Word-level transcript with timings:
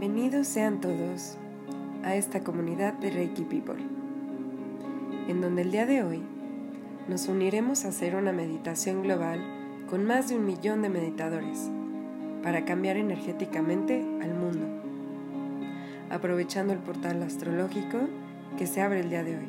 Bienvenidos 0.00 0.46
sean 0.46 0.80
todos 0.80 1.36
a 2.02 2.14
esta 2.14 2.40
comunidad 2.40 2.94
de 2.94 3.10
Reiki 3.10 3.42
People, 3.42 3.84
en 5.28 5.42
donde 5.42 5.60
el 5.60 5.70
día 5.70 5.84
de 5.84 6.02
hoy 6.02 6.22
nos 7.06 7.28
uniremos 7.28 7.84
a 7.84 7.88
hacer 7.88 8.14
una 8.16 8.32
meditación 8.32 9.02
global 9.02 9.44
con 9.90 10.06
más 10.06 10.30
de 10.30 10.36
un 10.36 10.46
millón 10.46 10.80
de 10.80 10.88
meditadores 10.88 11.70
para 12.42 12.64
cambiar 12.64 12.96
energéticamente 12.96 14.02
al 14.22 14.32
mundo, 14.32 14.66
aprovechando 16.08 16.72
el 16.72 16.78
portal 16.78 17.22
astrológico 17.22 17.98
que 18.56 18.66
se 18.66 18.80
abre 18.80 19.00
el 19.00 19.10
día 19.10 19.22
de 19.22 19.36
hoy. 19.36 19.48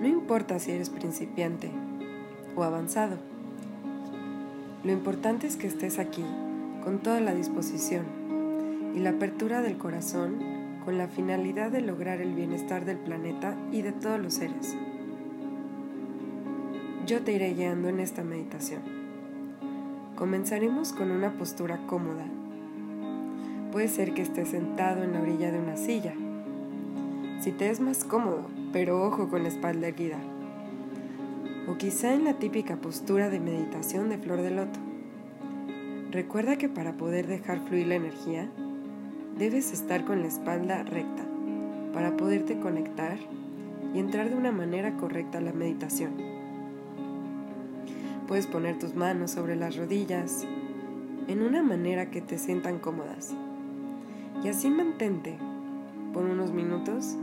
No 0.00 0.08
importa 0.08 0.58
si 0.58 0.72
eres 0.72 0.90
principiante 0.90 1.70
o 2.56 2.64
avanzado, 2.64 3.18
lo 4.82 4.90
importante 4.90 5.46
es 5.46 5.56
que 5.56 5.68
estés 5.68 6.00
aquí 6.00 6.24
con 6.84 6.98
toda 6.98 7.18
la 7.20 7.34
disposición 7.34 8.04
y 8.94 8.98
la 8.98 9.10
apertura 9.10 9.62
del 9.62 9.78
corazón 9.78 10.38
con 10.84 10.98
la 10.98 11.08
finalidad 11.08 11.70
de 11.70 11.80
lograr 11.80 12.20
el 12.20 12.34
bienestar 12.34 12.84
del 12.84 12.98
planeta 12.98 13.56
y 13.72 13.80
de 13.80 13.92
todos 13.92 14.20
los 14.20 14.34
seres. 14.34 14.76
Yo 17.06 17.22
te 17.22 17.32
iré 17.32 17.54
guiando 17.54 17.88
en 17.88 18.00
esta 18.00 18.22
meditación. 18.22 18.82
Comenzaremos 20.14 20.92
con 20.92 21.10
una 21.10 21.32
postura 21.38 21.86
cómoda. 21.86 22.26
Puede 23.72 23.88
ser 23.88 24.12
que 24.12 24.22
estés 24.22 24.48
sentado 24.48 25.02
en 25.02 25.14
la 25.14 25.22
orilla 25.22 25.50
de 25.50 25.58
una 25.58 25.76
silla. 25.76 26.14
Si 27.40 27.50
te 27.50 27.70
es 27.70 27.80
más 27.80 28.04
cómodo, 28.04 28.46
pero 28.72 29.02
ojo 29.02 29.28
con 29.28 29.42
la 29.42 29.48
espalda 29.48 29.88
erguida. 29.88 30.18
O 31.66 31.76
quizá 31.78 32.12
en 32.12 32.24
la 32.24 32.34
típica 32.34 32.76
postura 32.76 33.30
de 33.30 33.40
meditación 33.40 34.10
de 34.10 34.18
flor 34.18 34.42
de 34.42 34.50
loto. 34.50 34.93
Recuerda 36.14 36.56
que 36.56 36.68
para 36.68 36.92
poder 36.92 37.26
dejar 37.26 37.58
fluir 37.66 37.88
la 37.88 37.96
energía, 37.96 38.48
debes 39.36 39.72
estar 39.72 40.04
con 40.04 40.20
la 40.20 40.28
espalda 40.28 40.84
recta 40.84 41.24
para 41.92 42.16
poderte 42.16 42.60
conectar 42.60 43.18
y 43.92 43.98
entrar 43.98 44.30
de 44.30 44.36
una 44.36 44.52
manera 44.52 44.96
correcta 44.96 45.38
a 45.38 45.40
la 45.40 45.52
meditación. 45.52 46.12
Puedes 48.28 48.46
poner 48.46 48.78
tus 48.78 48.94
manos 48.94 49.32
sobre 49.32 49.56
las 49.56 49.74
rodillas 49.74 50.46
en 51.26 51.42
una 51.42 51.64
manera 51.64 52.12
que 52.12 52.20
te 52.20 52.38
sientan 52.38 52.78
cómodas 52.78 53.34
y 54.44 54.48
así 54.48 54.70
mantente 54.70 55.36
por 56.12 56.26
unos 56.26 56.52
minutos 56.52 57.16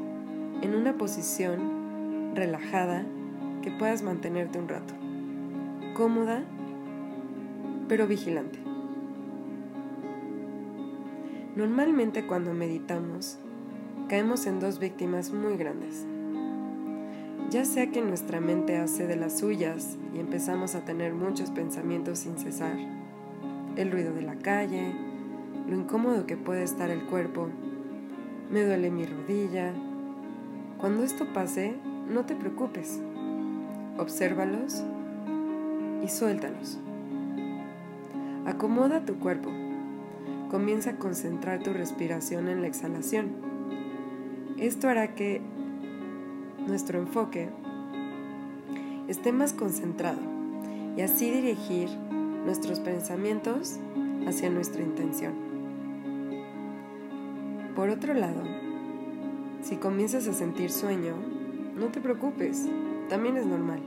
en 0.62 0.76
una 0.76 0.98
posición 0.98 2.36
relajada 2.36 3.06
que 3.62 3.72
puedas 3.72 4.04
mantenerte 4.04 4.60
un 4.60 4.68
rato, 4.68 4.94
cómoda 5.96 6.44
pero 7.88 8.06
vigilante. 8.06 8.61
Normalmente 11.56 12.26
cuando 12.26 12.54
meditamos, 12.54 13.38
caemos 14.08 14.46
en 14.48 14.62
dos 14.62 14.80
víctimas 14.80 15.32
muy 15.32 15.58
grandes. 15.58 16.06
Ya 17.50 17.66
sea 17.66 17.92
que 17.92 18.02
nuestra 18.02 18.40
mente 18.40 18.78
hace 18.78 19.06
de 19.06 19.18
las 19.18 19.40
suyas 19.40 19.98
y 20.16 20.20
empezamos 20.20 20.76
a 20.76 20.86
tener 20.86 21.14
muchos 21.14 21.52
pensamientos 21.52 22.20
sin 22.20 22.38
cesar, 22.38 22.78
el 23.76 23.92
ruido 23.92 24.14
de 24.14 24.22
la 24.22 24.38
calle, 24.38 24.94
lo 25.68 25.76
incómodo 25.76 26.26
que 26.26 26.38
puede 26.38 26.64
estar 26.64 26.90
el 26.90 27.04
cuerpo, 27.04 27.50
me 28.50 28.64
duele 28.64 28.90
mi 28.90 29.06
rodilla. 29.06 29.74
Cuando 30.78 31.04
esto 31.04 31.34
pase, 31.34 31.76
no 32.10 32.26
te 32.26 32.34
preocupes, 32.34 33.02
obsérvalos 33.98 34.86
y 36.02 36.08
suéltalos. 36.08 36.80
Acomoda 38.46 39.04
tu 39.04 39.20
cuerpo 39.20 39.61
comienza 40.52 40.90
a 40.90 40.96
concentrar 40.98 41.64
tu 41.64 41.72
respiración 41.72 42.50
en 42.50 42.60
la 42.62 42.68
exhalación. 42.68 43.30
Esto 44.58 44.90
hará 44.90 45.16
que 45.16 45.40
nuestro 46.68 47.00
enfoque 47.00 47.48
esté 49.08 49.32
más 49.32 49.54
concentrado 49.54 50.20
y 50.98 51.02
así 51.02 51.32
dirigir 51.32 51.88
nuestros 52.46 52.82
pensamientos 52.82 53.78
hacia 54.28 54.50
nuestra 54.50 54.82
intención. 54.82 55.34
Por 57.74 57.88
otro 57.88 58.14
lado, 58.14 58.44
si 59.64 59.78
comienzas 59.78 60.28
a 60.28 60.34
sentir 60.34 60.70
sueño, 60.70 61.16
no 61.78 61.88
te 61.88 62.02
preocupes, 62.02 62.68
también 63.08 63.38
es 63.38 63.46
normal. 63.46 63.80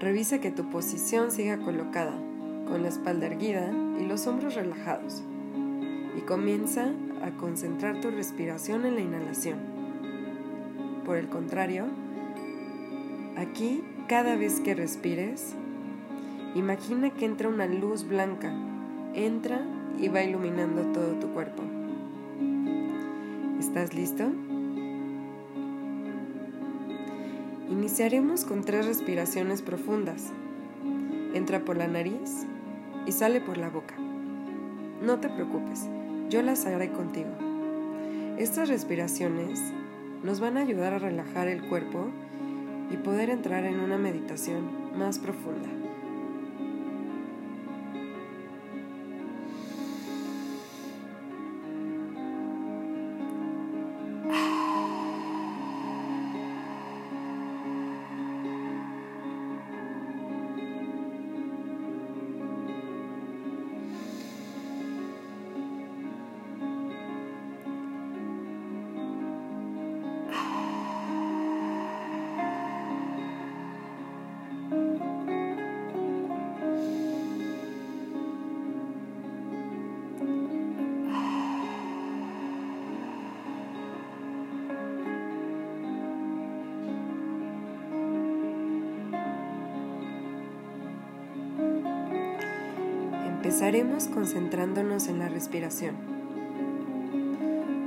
Revisa 0.00 0.40
que 0.40 0.50
tu 0.50 0.70
posición 0.70 1.30
siga 1.30 1.58
colocada 1.58 2.14
con 2.66 2.80
la 2.82 2.88
espalda 2.88 3.26
erguida 3.26 3.70
y 3.98 4.04
los 4.04 4.26
hombros 4.26 4.54
relajados. 4.54 5.22
Y 6.16 6.20
comienza 6.22 6.92
a 7.22 7.30
concentrar 7.32 8.00
tu 8.00 8.10
respiración 8.10 8.86
en 8.86 8.94
la 8.94 9.00
inhalación. 9.00 9.58
Por 11.04 11.16
el 11.16 11.28
contrario, 11.28 11.86
aquí 13.36 13.82
cada 14.08 14.36
vez 14.36 14.60
que 14.60 14.74
respires, 14.74 15.54
imagina 16.54 17.10
que 17.10 17.24
entra 17.24 17.48
una 17.48 17.66
luz 17.66 18.06
blanca, 18.06 18.52
entra 19.14 19.60
y 19.98 20.08
va 20.08 20.22
iluminando 20.22 20.82
todo 20.92 21.14
tu 21.14 21.28
cuerpo. 21.28 21.62
¿Estás 23.58 23.94
listo? 23.94 24.24
Iniciaremos 27.70 28.44
con 28.44 28.64
tres 28.64 28.86
respiraciones 28.86 29.62
profundas. 29.62 30.32
Entra 31.34 31.60
por 31.60 31.76
la 31.76 31.86
nariz 31.86 32.46
y 33.06 33.12
sale 33.12 33.40
por 33.40 33.58
la 33.58 33.70
boca. 33.70 33.94
No 35.02 35.18
te 35.20 35.28
preocupes, 35.28 35.88
yo 36.28 36.42
las 36.42 36.66
haré 36.66 36.90
contigo. 36.90 37.30
Estas 38.38 38.68
respiraciones 38.68 39.60
nos 40.22 40.40
van 40.40 40.56
a 40.56 40.60
ayudar 40.60 40.92
a 40.92 40.98
relajar 40.98 41.48
el 41.48 41.62
cuerpo 41.68 42.08
y 42.90 42.96
poder 42.96 43.30
entrar 43.30 43.64
en 43.64 43.80
una 43.80 43.98
meditación 43.98 44.98
más 44.98 45.18
profunda. 45.18 45.77
Empezaremos 93.68 94.08
concentrándonos 94.08 95.08
en 95.08 95.18
la 95.18 95.28
respiración. 95.28 95.94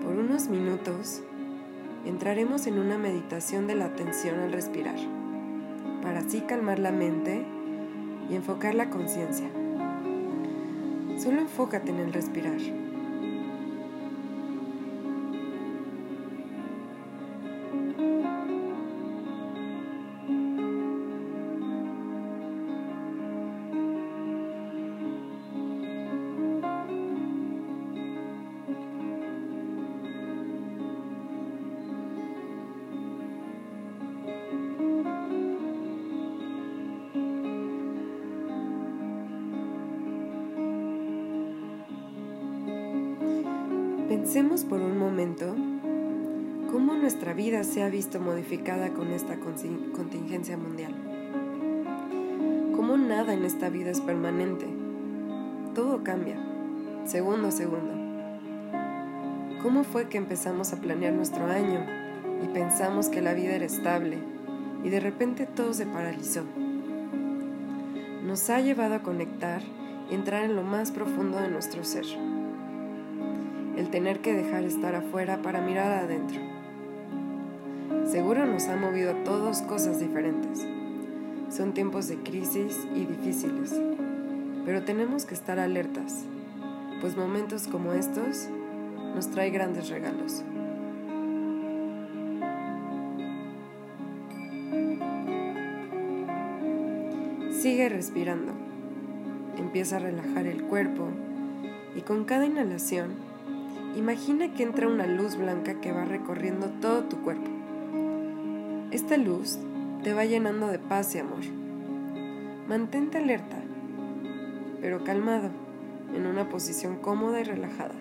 Por 0.03 0.15
unos 0.15 0.47
minutos 0.47 1.23
entraremos 2.05 2.67
en 2.67 2.77
una 2.77 2.99
meditación 2.99 3.65
de 3.65 3.73
la 3.73 3.85
atención 3.85 4.41
al 4.41 4.51
respirar, 4.51 4.99
para 6.03 6.19
así 6.19 6.41
calmar 6.41 6.77
la 6.77 6.91
mente 6.91 7.43
y 8.29 8.35
enfocar 8.35 8.75
la 8.75 8.91
conciencia. 8.91 9.49
Solo 11.17 11.41
enfócate 11.41 11.89
en 11.89 11.97
el 11.97 12.13
respirar. 12.13 12.59
Pensemos 44.33 44.63
por 44.63 44.79
un 44.79 44.97
momento 44.97 45.53
cómo 46.71 46.93
nuestra 46.93 47.33
vida 47.33 47.65
se 47.65 47.83
ha 47.83 47.89
visto 47.89 48.21
modificada 48.21 48.93
con 48.93 49.11
esta 49.11 49.35
contingencia 49.35 50.55
mundial. 50.55 50.95
Cómo 52.73 52.95
nada 52.95 53.33
en 53.33 53.43
esta 53.43 53.67
vida 53.67 53.89
es 53.91 53.99
permanente. 53.99 54.67
Todo 55.75 56.01
cambia. 56.05 56.37
segundo 57.03 57.49
a 57.49 57.51
segundo. 57.51 57.91
¿Cómo 59.61 59.83
fue 59.83 60.07
que 60.07 60.17
empezamos 60.17 60.71
a 60.71 60.79
planear 60.79 61.11
nuestro 61.11 61.47
año 61.47 61.85
y 62.41 62.47
pensamos 62.53 63.09
que 63.09 63.21
la 63.21 63.33
vida 63.33 63.53
era 63.53 63.65
estable 63.65 64.17
y 64.81 64.87
de 64.87 65.01
repente 65.01 65.45
todo 65.45 65.73
se 65.73 65.85
paralizó? 65.85 66.45
Nos 68.25 68.49
ha 68.49 68.61
llevado 68.61 68.95
a 68.95 69.03
conectar 69.03 69.61
y 70.09 70.15
entrar 70.15 70.45
en 70.45 70.55
lo 70.55 70.63
más 70.63 70.91
profundo 70.91 71.37
de 71.37 71.49
nuestro 71.49 71.83
ser. 71.83 72.05
El 73.81 73.89
tener 73.89 74.19
que 74.19 74.35
dejar 74.35 74.63
estar 74.63 74.93
afuera 74.93 75.41
para 75.41 75.59
mirar 75.59 75.91
adentro. 75.91 76.39
Seguro 78.05 78.45
nos 78.45 78.67
ha 78.67 78.75
movido 78.75 79.09
a 79.09 79.23
todos 79.23 79.63
cosas 79.63 79.99
diferentes. 79.99 80.67
Son 81.49 81.73
tiempos 81.73 82.07
de 82.07 82.17
crisis 82.17 82.77
y 82.93 83.05
difíciles, 83.05 83.73
pero 84.65 84.83
tenemos 84.83 85.25
que 85.25 85.33
estar 85.33 85.57
alertas, 85.57 86.25
pues 87.01 87.17
momentos 87.17 87.67
como 87.67 87.93
estos 87.93 88.49
nos 89.15 89.31
trae 89.31 89.49
grandes 89.49 89.89
regalos. 89.89 90.43
Sigue 97.49 97.89
respirando. 97.89 98.51
Empieza 99.57 99.95
a 99.95 99.99
relajar 100.01 100.45
el 100.45 100.61
cuerpo 100.65 101.07
y 101.95 102.01
con 102.01 102.25
cada 102.25 102.45
inhalación, 102.45 103.30
imagina 103.95 104.53
que 104.53 104.63
entra 104.63 104.87
una 104.87 105.05
luz 105.05 105.35
blanca 105.35 105.79
que 105.81 105.91
va 105.91 106.05
recorriendo 106.05 106.67
todo 106.81 107.03
tu 107.03 107.21
cuerpo. 107.21 107.49
Esta 108.91 109.17
luz 109.17 109.57
te 110.03 110.13
va 110.13 110.25
llenando 110.25 110.67
de 110.67 110.79
paz 110.79 111.15
y 111.15 111.19
amor. 111.19 111.43
Mantente 112.67 113.17
alerta, 113.17 113.57
pero 114.81 115.03
calmado, 115.03 115.49
en 116.15 116.25
una 116.25 116.49
posición 116.49 116.97
cómoda 116.97 117.39
y 117.41 117.43
relajada. 117.43 117.95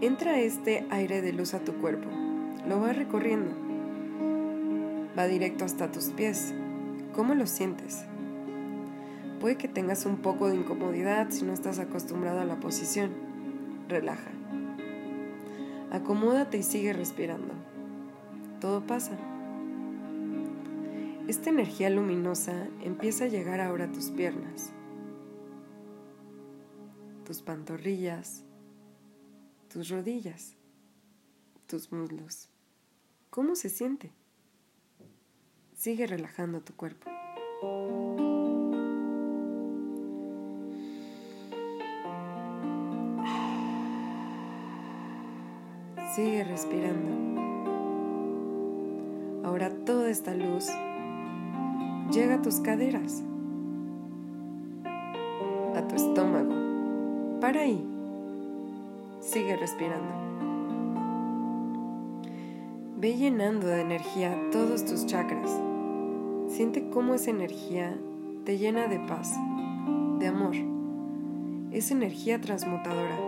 Entra 0.00 0.40
este 0.40 0.86
aire 0.90 1.22
de 1.22 1.32
luz 1.32 1.54
a 1.54 1.60
tu 1.60 1.74
cuerpo, 1.74 2.08
lo 2.68 2.80
va 2.80 2.92
recorriendo, 2.92 3.52
va 5.16 5.26
directo 5.26 5.64
hasta 5.64 5.90
tus 5.90 6.06
pies. 6.06 6.52
¿Cómo 7.14 7.34
lo 7.34 7.46
sientes? 7.46 8.04
Puede 9.40 9.56
que 9.56 9.68
tengas 9.68 10.06
un 10.06 10.16
poco 10.16 10.48
de 10.48 10.56
incomodidad 10.56 11.28
si 11.30 11.44
no 11.44 11.52
estás 11.52 11.78
acostumbrado 11.78 12.40
a 12.40 12.44
la 12.44 12.56
posición. 12.56 13.23
Relaja. 13.88 14.30
Acomódate 15.90 16.58
y 16.58 16.62
sigue 16.62 16.92
respirando. 16.92 17.54
Todo 18.60 18.86
pasa. 18.86 19.16
Esta 21.28 21.50
energía 21.50 21.88
luminosa 21.88 22.68
empieza 22.82 23.24
a 23.24 23.28
llegar 23.28 23.60
ahora 23.60 23.86
a 23.86 23.92
tus 23.92 24.10
piernas, 24.10 24.72
tus 27.24 27.40
pantorrillas, 27.40 28.44
tus 29.72 29.88
rodillas, 29.88 30.54
tus 31.66 31.92
muslos. 31.92 32.50
¿Cómo 33.30 33.54
se 33.54 33.70
siente? 33.70 34.12
Sigue 35.74 36.06
relajando 36.06 36.60
tu 36.60 36.74
cuerpo. 36.74 37.10
Sigue 46.14 46.44
respirando. 46.44 47.10
Ahora 49.42 49.68
toda 49.84 50.08
esta 50.10 50.32
luz 50.32 50.68
llega 52.12 52.36
a 52.36 52.40
tus 52.42 52.60
caderas, 52.60 53.24
a 55.74 55.88
tu 55.88 55.96
estómago. 55.96 57.40
Para 57.40 57.62
ahí. 57.62 57.84
Sigue 59.18 59.56
respirando. 59.56 60.06
Ve 62.96 63.16
llenando 63.16 63.66
de 63.66 63.80
energía 63.80 64.38
todos 64.52 64.84
tus 64.84 65.06
chakras. 65.06 65.50
Siente 66.46 66.90
cómo 66.90 67.14
esa 67.14 67.30
energía 67.30 67.98
te 68.44 68.56
llena 68.56 68.86
de 68.86 69.00
paz, 69.00 69.34
de 70.20 70.28
amor. 70.28 70.54
Es 71.72 71.90
energía 71.90 72.40
transmutadora. 72.40 73.18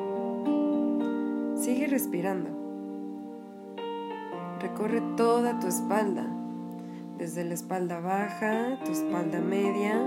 Sigue 1.57 1.89
respirando. 1.89 2.66
Recorre 4.67 5.01
toda 5.17 5.61
tu 5.61 5.69
espalda, 5.69 6.27
desde 7.19 7.45
la 7.45 7.55
espalda 7.55 8.01
baja, 8.01 8.81
tu 8.85 8.91
espalda 8.91 9.41
media, 9.41 10.05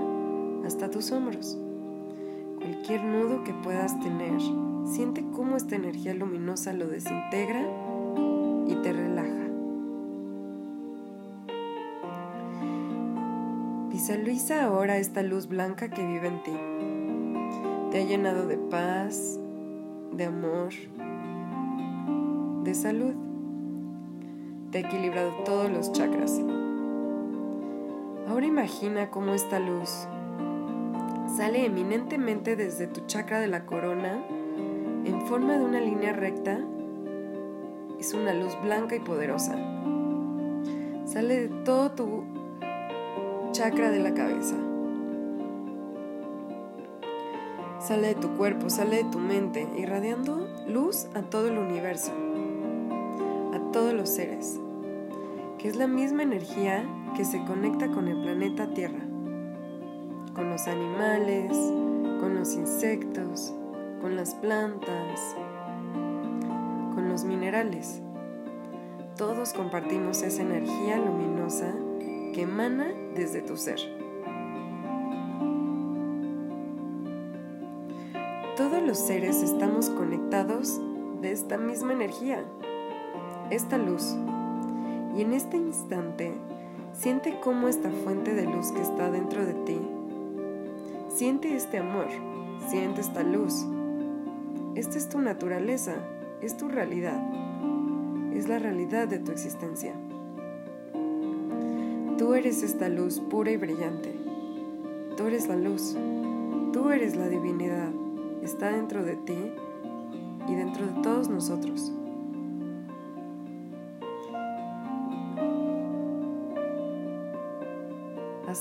hasta 0.66 0.92
tus 0.92 1.14
hombros. 1.14 1.58
Cualquier 2.58 3.02
nudo 3.06 3.46
que 3.46 3.54
puedas 3.54 3.98
tener, 4.02 4.42
siente 4.84 5.24
cómo 5.32 5.56
esta 5.56 5.78
energía 5.78 6.14
luminosa 6.14 6.74
lo 6.74 6.90
desintegra 6.90 7.66
y 8.68 8.76
te 8.84 8.92
relaja. 8.92 9.48
Visualiza 13.90 14.66
ahora 14.66 14.98
esta 14.98 15.24
luz 15.24 15.48
blanca 15.48 15.90
que 15.90 16.06
vive 16.06 16.28
en 16.28 16.44
ti. 16.44 17.92
Te 17.92 18.02
ha 18.02 18.06
llenado 18.06 18.46
de 18.46 18.58
paz, 18.58 19.40
de 20.12 20.26
amor, 20.26 20.74
de 22.66 22.76
salud 22.76 23.29
te 24.72 24.80
equilibrado 24.80 25.32
todos 25.46 25.70
los 25.72 25.92
chakras. 25.92 26.40
Ahora 28.28 28.46
imagina 28.46 29.10
cómo 29.10 29.34
esta 29.34 29.60
luz 29.60 30.08
sale 31.36 31.66
eminentemente 31.66 32.56
desde 32.56 32.88
tu 32.88 33.02
chakra 33.08 33.40
de 33.40 33.48
la 33.48 33.66
corona 33.66 34.24
en 35.06 35.22
forma 35.28 35.58
de 35.58 35.66
una 35.66 35.80
línea 35.80 36.14
recta. 36.14 36.60
Es 38.00 38.14
una 38.14 38.34
luz 38.34 38.56
blanca 38.62 38.96
y 38.96 39.00
poderosa. 39.00 39.56
Sale 41.06 41.48
de 41.48 41.64
todo 41.64 41.92
tu 41.92 42.24
chakra 43.52 43.90
de 43.90 44.00
la 44.00 44.14
cabeza. 44.14 44.56
Sale 47.80 48.10
de 48.10 48.16
tu 48.16 48.36
cuerpo, 48.38 48.70
sale 48.70 48.98
de 48.98 49.10
tu 49.10 49.20
mente, 49.20 49.68
irradiando 49.78 50.48
luz 50.68 51.08
a 51.16 51.22
todo 51.24 51.48
el 51.48 51.58
universo 51.58 52.29
todos 53.72 53.94
los 53.94 54.10
seres, 54.10 54.60
que 55.60 55.68
es 55.68 55.76
la 55.76 55.88
misma 55.88 56.24
energía 56.24 56.84
que 57.16 57.24
se 57.24 57.44
conecta 57.46 57.90
con 57.90 58.08
el 58.08 58.22
planeta 58.22 58.74
Tierra, 58.74 59.00
con 60.34 60.50
los 60.50 60.68
animales, 60.68 61.52
con 62.20 62.36
los 62.36 62.56
insectos, 62.56 63.54
con 64.02 64.16
las 64.16 64.34
plantas, 64.36 65.36
con 66.96 67.10
los 67.10 67.24
minerales. 67.26 68.02
Todos 69.16 69.54
compartimos 69.54 70.24
esa 70.24 70.42
energía 70.42 70.98
luminosa 70.98 71.74
que 72.34 72.42
emana 72.42 72.88
desde 73.16 73.42
tu 73.42 73.56
ser. 73.56 73.80
Todos 78.58 78.82
los 78.82 78.98
seres 78.98 79.44
estamos 79.44 79.90
conectados 79.90 80.82
de 81.22 81.32
esta 81.32 81.58
misma 81.58 81.94
energía 81.94 82.44
esta 83.50 83.78
luz. 83.78 84.16
Y 85.16 85.22
en 85.22 85.34
este 85.34 85.58
instante, 85.58 86.34
siente 86.94 87.40
cómo 87.44 87.68
esta 87.68 87.90
fuente 87.90 88.34
de 88.34 88.46
luz 88.46 88.72
que 88.72 88.82
está 88.82 89.10
dentro 89.10 89.46
de 89.46 89.54
ti, 89.54 89.80
siente 91.10 91.56
este 91.56 91.80
amor, 91.80 92.08
siente 92.70 93.02
esta 93.02 93.24
luz. 93.24 93.66
Esta 94.76 94.98
es 94.98 95.10
tu 95.10 95.20
naturaleza, 95.20 95.96
es 96.42 96.56
tu 96.58 96.70
realidad, 96.70 97.22
es 98.34 98.48
la 98.48 98.60
realidad 98.60 99.08
de 99.08 99.20
tu 99.20 99.32
existencia. 99.32 99.94
Tú 102.18 102.34
eres 102.34 102.64
esta 102.64 102.90
luz 102.90 103.20
pura 103.20 103.52
y 103.52 103.58
brillante. 103.58 104.14
Tú 105.16 105.28
eres 105.28 105.48
la 105.48 105.56
luz. 105.56 105.96
Tú 106.74 106.90
eres 106.92 107.16
la 107.16 107.28
divinidad. 107.28 107.90
Está 108.44 108.72
dentro 108.72 109.04
de 109.04 109.16
ti 109.16 109.38
y 110.48 110.56
dentro 110.56 110.86
de 110.86 111.02
todos 111.02 111.30
nosotros. 111.30 111.94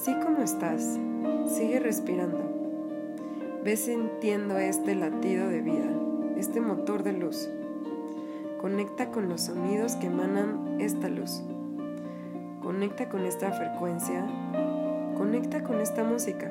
Así 0.00 0.14
como 0.14 0.42
estás, 0.42 0.96
sigue 1.48 1.80
respirando. 1.80 2.38
Ve 3.64 3.76
sintiendo 3.76 4.56
este 4.56 4.94
latido 4.94 5.48
de 5.48 5.60
vida, 5.60 5.90
este 6.36 6.60
motor 6.60 7.02
de 7.02 7.14
luz. 7.14 7.50
Conecta 8.60 9.10
con 9.10 9.28
los 9.28 9.40
sonidos 9.40 9.96
que 9.96 10.06
emanan 10.06 10.76
esta 10.80 11.08
luz. 11.08 11.42
Conecta 12.62 13.08
con 13.08 13.24
esta 13.24 13.50
frecuencia. 13.50 14.24
Conecta 15.16 15.64
con 15.64 15.80
esta 15.80 16.04
música. 16.04 16.48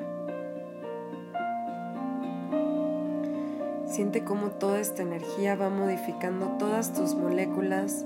Siente 3.86 4.24
cómo 4.24 4.50
toda 4.50 4.78
esta 4.78 5.00
energía 5.00 5.56
va 5.56 5.70
modificando 5.70 6.48
todas 6.58 6.92
tus 6.92 7.14
moléculas, 7.14 8.04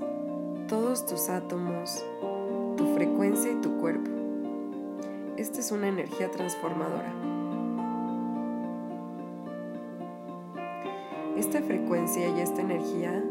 todos 0.69 1.05
tus 1.05 1.27
átomos, 1.27 2.01
tu 2.77 2.93
frecuencia 2.95 3.51
y 3.51 3.55
tu 3.55 3.77
cuerpo. 3.81 4.22
Esta 5.37 5.61
es 5.61 5.71
una 5.71 5.87
energía 5.87 6.29
transformadora. 6.29 7.11
Esta 11.35 11.59
frecuencia 11.63 12.29
y 12.29 12.39
esta 12.39 12.61
energía 12.61 13.23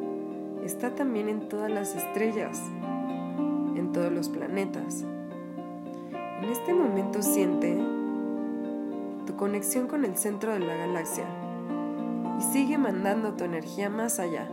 está 0.65 0.97
también 0.97 1.29
en 1.29 1.49
todas 1.49 1.71
las 1.71 1.95
estrellas, 1.95 2.61
en 3.77 3.93
todos 3.93 4.11
los 4.11 4.29
planetas. 4.29 5.05
En 6.43 6.49
este 6.51 6.75
momento 6.75 7.23
siente 7.23 7.79
tu 9.25 9.37
conexión 9.37 9.87
con 9.87 10.05
el 10.05 10.17
centro 10.17 10.53
de 10.55 10.59
la 10.59 10.75
galaxia 10.75 11.27
y 12.41 12.43
sigue 12.43 12.79
mandando 12.79 13.35
tu 13.35 13.45
energía 13.45 13.91
más 13.91 14.19
allá. 14.19 14.49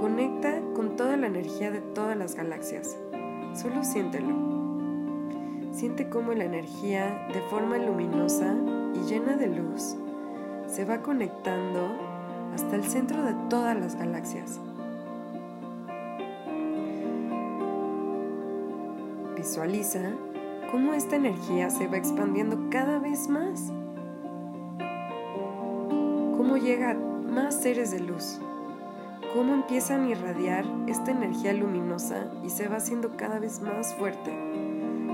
Conecta 0.00 0.62
con 0.74 0.96
toda 0.96 1.18
la 1.18 1.26
energía 1.26 1.70
de 1.70 1.82
todas 1.82 2.16
las 2.16 2.34
galaxias. 2.34 2.96
Solo 3.54 3.84
siéntelo. 3.84 4.61
Siente 5.72 6.08
cómo 6.08 6.34
la 6.34 6.44
energía 6.44 7.26
de 7.32 7.40
forma 7.50 7.78
luminosa 7.78 8.54
y 8.94 9.08
llena 9.08 9.36
de 9.36 9.48
luz 9.48 9.96
se 10.66 10.84
va 10.84 11.02
conectando 11.02 11.88
hasta 12.54 12.76
el 12.76 12.84
centro 12.84 13.22
de 13.22 13.34
todas 13.48 13.78
las 13.78 13.96
galaxias. 13.96 14.60
Visualiza 19.34 20.12
cómo 20.70 20.92
esta 20.92 21.16
energía 21.16 21.70
se 21.70 21.88
va 21.88 21.96
expandiendo 21.96 22.68
cada 22.70 22.98
vez 22.98 23.28
más. 23.28 23.72
Cómo 26.36 26.58
llega 26.58 26.90
a 26.90 26.94
más 26.94 27.60
seres 27.60 27.90
de 27.90 28.00
luz. 28.00 28.38
Cómo 29.34 29.54
empiezan 29.54 30.04
a 30.04 30.10
irradiar 30.10 30.64
esta 30.86 31.10
energía 31.10 31.54
luminosa 31.54 32.30
y 32.44 32.50
se 32.50 32.68
va 32.68 32.76
haciendo 32.76 33.16
cada 33.16 33.38
vez 33.38 33.62
más 33.62 33.94
fuerte, 33.94 34.30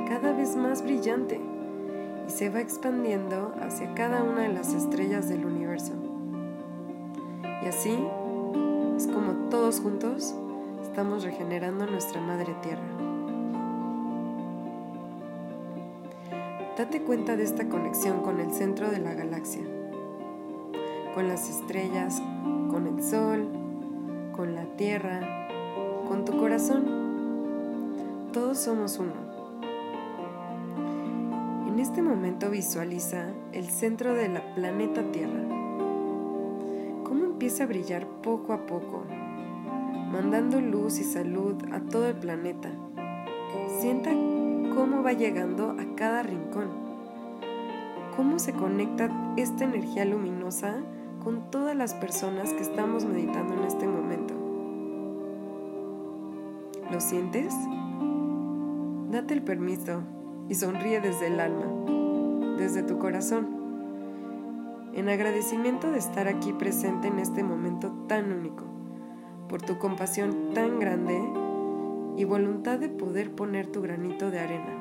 cada 0.09 0.33
vez 0.33 0.57
más 0.57 0.83
brillante 0.83 1.39
y 2.27 2.31
se 2.31 2.49
va 2.49 2.61
expandiendo 2.61 3.53
hacia 3.61 3.93
cada 3.95 4.23
una 4.23 4.43
de 4.43 4.49
las 4.49 4.73
estrellas 4.73 5.29
del 5.29 5.45
universo. 5.45 5.93
Y 7.63 7.67
así 7.67 7.95
es 8.97 9.07
como 9.07 9.51
todos 9.51 9.81
juntos 9.81 10.35
estamos 10.83 11.25
regenerando 11.25 11.87
nuestra 11.87 12.23
Madre 12.23 12.55
Tierra. 12.63 12.89
Date 16.79 17.03
cuenta 17.03 17.37
de 17.37 17.43
esta 17.43 17.69
conexión 17.69 18.23
con 18.23 18.41
el 18.41 18.51
centro 18.53 18.91
de 18.91 19.01
la 19.01 19.13
galaxia, 19.13 19.63
con 21.15 21.29
las 21.29 21.51
estrellas, 21.51 22.23
con 22.71 22.87
el 22.87 23.03
Sol, 23.03 23.47
con 24.35 24.55
la 24.55 24.65
Tierra, 24.77 25.49
con 26.09 26.25
tu 26.25 26.39
corazón. 26.39 26.87
Todos 28.33 28.59
somos 28.59 28.99
uno. 28.99 29.28
En 31.79 31.83
este 31.83 32.03
momento 32.03 32.51
visualiza 32.51 33.27
el 33.53 33.67
centro 33.67 34.13
de 34.13 34.29
la 34.29 34.53
planeta 34.57 35.13
Tierra. 35.13 35.45
Cómo 37.05 37.25
empieza 37.25 37.63
a 37.63 37.67
brillar 37.69 38.05
poco 38.21 38.53
a 38.53 38.67
poco, 38.67 39.05
mandando 40.11 40.61
luz 40.61 40.99
y 40.99 41.05
salud 41.05 41.55
a 41.71 41.79
todo 41.79 42.09
el 42.09 42.17
planeta. 42.17 42.69
Sienta 43.79 44.11
cómo 44.75 45.05
va 45.05 45.13
llegando 45.13 45.77
a 45.79 45.95
cada 45.95 46.25
rincón. 46.25 46.67
Cómo 48.17 48.41
se 48.41 48.55
conecta 48.55 49.09
esta 49.37 49.63
energía 49.63 50.05
luminosa 50.05 50.83
con 51.23 51.49
todas 51.53 51.77
las 51.77 51.95
personas 51.95 52.53
que 52.55 52.63
estamos 52.63 53.05
meditando 53.05 53.55
en 53.55 53.63
este 53.63 53.87
momento. 53.87 54.35
¿Lo 56.91 57.01
sientes? 57.01 57.55
Date 59.13 59.35
el 59.35 59.43
permiso 59.43 60.18
y 60.49 60.55
sonríe 60.55 61.01
desde 61.01 61.27
el 61.29 61.41
alma, 61.41 61.67
desde 62.57 62.83
tu 62.83 62.99
corazón, 62.99 63.47
en 64.95 65.09
agradecimiento 65.09 65.91
de 65.91 65.99
estar 65.99 66.27
aquí 66.29 66.53
presente 66.53 67.09
en 67.09 67.19
este 67.19 67.45
momento 67.45 67.93
tan 68.09 68.33
único, 68.33 68.65
por 69.49 69.63
tu 69.63 69.79
compasión 69.79 70.53
tan 70.55 70.79
grande 70.81 71.21
y 72.17 72.25
voluntad 72.25 72.79
de 72.79 72.89
poder 72.89 73.33
poner 73.33 73.69
tu 73.69 73.83
granito 73.83 74.31
de 74.31 74.41
arena 74.41 74.79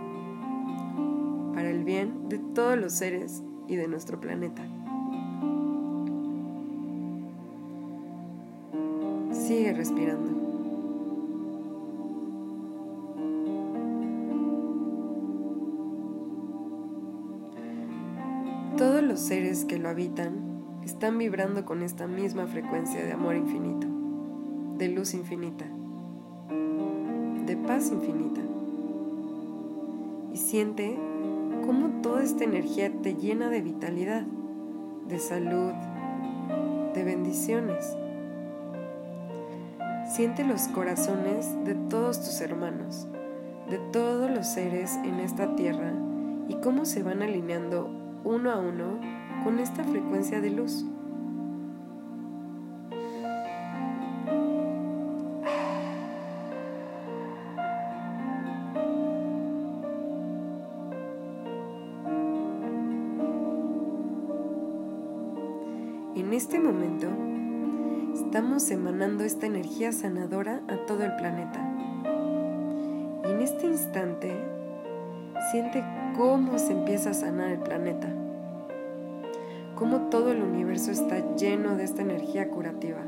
para 1.54 1.72
el 1.72 1.84
bien 1.84 2.30
de 2.30 2.38
todos 2.38 2.78
los 2.78 2.94
seres 2.94 3.44
y 3.68 3.76
de 3.76 3.88
nuestro 3.88 4.20
planeta. 4.20 4.64
Sigue 9.32 9.74
respirando. 9.74 10.37
Los 19.18 19.26
seres 19.26 19.66
que 19.66 19.80
lo 19.80 19.90
habitan 19.90 20.62
están 20.84 21.18
vibrando 21.18 21.66
con 21.66 21.82
esta 21.82 22.06
misma 22.06 22.46
frecuencia 22.46 23.04
de 23.04 23.14
amor 23.14 23.36
infinito, 23.36 23.88
de 24.78 24.90
luz 24.90 25.16
infinita, 25.16 25.66
de 27.48 27.58
paz 27.58 27.90
infinita. 27.92 28.42
Y 30.32 30.38
siente 30.38 30.96
cómo 31.66 32.00
toda 32.04 32.22
esta 32.22 32.44
energía 32.44 32.92
te 33.02 33.16
llena 33.16 33.50
de 33.50 33.64
vitalidad, 33.64 34.22
de 35.08 35.18
salud, 35.18 35.72
de 36.94 37.04
bendiciones. 37.04 37.98
Siente 40.14 40.44
los 40.44 40.68
corazones 40.68 41.48
de 41.66 41.74
todos 41.74 42.20
tus 42.20 42.40
hermanos, 42.40 43.08
de 43.68 43.80
todos 43.92 44.30
los 44.30 44.46
seres 44.46 44.94
en 45.04 45.20
esta 45.22 45.56
tierra 45.56 45.92
y 46.48 46.54
cómo 46.58 46.86
se 46.86 47.02
van 47.02 47.24
alineando 47.24 47.97
uno 48.28 48.52
a 48.52 48.60
uno 48.60 49.00
con 49.46 49.60
esta 49.60 49.86
frecuencia 49.86 50.42
de 50.42 50.50
luz. 50.50 50.86
En 66.16 66.34
este 66.34 66.60
momento 66.60 67.08
estamos 68.14 68.70
emanando 68.72 69.24
esta 69.24 69.46
energía 69.46 69.94
sanadora 69.94 70.62
a 70.68 70.76
todo 70.86 71.06
el 71.06 71.16
planeta. 71.16 71.64
Y 73.26 73.32
en 73.32 73.42
este 73.42 73.68
instante 73.68 74.57
siente 75.52 75.84
cómo 76.18 76.60
se 76.60 76.74
empieza 76.74 77.12
a 77.12 77.14
sanar 77.14 77.50
el 77.50 77.60
planeta, 77.60 78.10
cómo 79.76 80.10
todo 80.10 80.32
el 80.32 80.42
universo 80.42 80.92
está 80.92 81.36
lleno 81.36 81.76
de 81.76 81.84
esta 81.84 82.02
energía 82.02 82.50
curativa. 82.50 83.02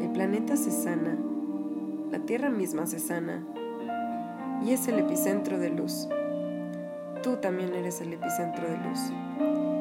El 0.00 0.10
planeta 0.12 0.56
se 0.56 0.70
sana, 0.70 1.16
la 2.10 2.20
Tierra 2.20 2.48
misma 2.48 2.86
se 2.86 2.98
sana 2.98 3.44
y 4.64 4.70
es 4.70 4.88
el 4.88 4.98
epicentro 4.98 5.58
de 5.58 5.70
luz. 5.70 6.08
Tú 7.22 7.36
también 7.36 7.74
eres 7.74 8.00
el 8.00 8.12
epicentro 8.12 8.66
de 8.68 8.76
luz 8.76 9.12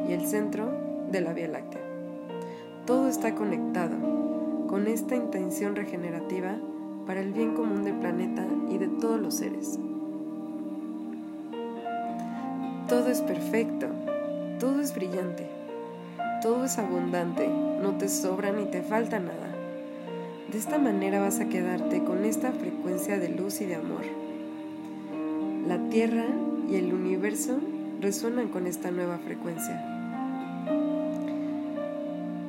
y 0.10 0.14
el 0.14 0.26
centro 0.26 0.72
de 1.12 1.22
la 1.22 1.34
Vía 1.34 1.48
Láctea. 1.48 1.82
Todo 2.86 3.08
está 3.08 3.34
conectado 3.36 3.96
con 4.68 4.88
esta 4.88 5.16
intención 5.16 5.76
regenerativa 5.76 6.58
para 7.06 7.22
el 7.22 7.32
bien 7.34 7.54
común 7.54 7.84
del 7.84 7.96
planeta 7.96 8.46
y 8.70 8.78
de 8.78 8.88
todos 8.88 9.22
los 9.22 9.36
seres. 9.36 9.80
Todo 12.88 13.10
es 13.10 13.22
perfecto, 13.22 13.88
todo 14.60 14.80
es 14.80 14.94
brillante, 14.94 15.48
todo 16.44 16.66
es 16.66 16.78
abundante, 16.78 17.48
no 17.48 17.98
te 17.98 18.08
sobra 18.08 18.52
ni 18.52 18.66
te 18.66 18.84
falta 18.84 19.20
nada. 19.20 19.56
De 20.52 20.60
esta 20.60 20.78
manera 20.78 21.20
vas 21.20 21.40
a 21.40 21.50
quedarte 21.50 22.04
con 22.04 22.26
esta 22.26 22.52
frecuencia 22.52 23.18
de 23.18 23.30
luz 23.30 23.60
y 23.62 23.66
de 23.66 23.76
amor. 23.76 24.04
La 25.68 25.80
Tierra 25.90 26.26
y 26.70 26.76
el 26.76 26.94
universo 26.94 27.58
resuenan 28.02 28.50
con 28.50 28.68
esta 28.68 28.92
nueva 28.92 29.18
frecuencia. 29.18 29.84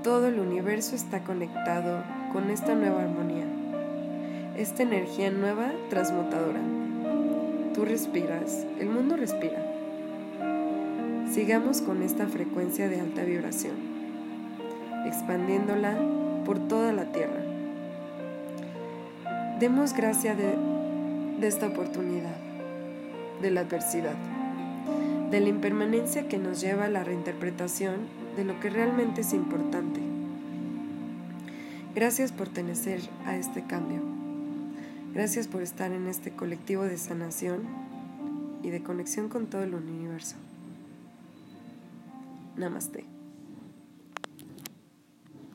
Todo 0.02 0.26
el 0.26 0.38
universo 0.38 0.97
está 0.97 1.25
conectado 1.25 2.02
con 2.35 2.50
esta 2.50 2.75
nueva 2.75 3.05
armonía, 3.05 3.47
esta 4.59 4.83
energía 4.83 5.31
nueva 5.31 5.73
transmutadora. 5.88 6.61
Tú 7.73 7.87
respiras, 7.87 8.66
el 8.78 8.90
mundo 8.90 9.16
respira. 9.16 9.75
Sigamos 11.37 11.83
con 11.83 12.02
esta 12.02 12.26
frecuencia 12.28 12.88
de 12.88 12.99
alta 12.99 13.23
vibración, 13.23 13.75
expandiéndola 15.05 15.95
por 16.47 16.66
toda 16.66 16.95
la 16.95 17.12
Tierra. 17.12 17.43
Demos 19.61 19.93
gracia 19.93 20.35
de, 20.35 20.57
de 21.38 21.47
esta 21.47 21.66
oportunidad, 21.66 22.38
de 23.43 23.50
la 23.50 23.61
adversidad, 23.61 24.14
de 25.31 25.40
la 25.40 25.50
impermanencia 25.50 26.26
que 26.26 26.38
nos 26.38 26.62
lleva 26.62 26.87
a 26.87 26.88
la 26.88 27.05
reinterpretación 27.05 27.97
de 28.35 28.45
lo 28.47 28.59
que 28.59 28.71
realmente 28.71 29.21
es 29.21 29.35
importante. 29.35 30.00
Gracias 31.95 32.33
por 32.33 32.49
tenecer 32.49 33.02
a 33.26 33.37
este 33.37 33.62
cambio. 33.62 34.00
Gracias 35.12 35.49
por 35.49 35.61
estar 35.61 35.93
en 35.93 36.07
este 36.07 36.31
colectivo 36.31 36.85
de 36.85 36.97
sanación 36.97 37.61
y 38.62 38.71
de 38.71 38.83
conexión 38.83 39.28
con 39.28 39.49
todo 39.49 39.64
el 39.64 39.75
universo. 39.75 40.37
Namaste. 42.56 43.15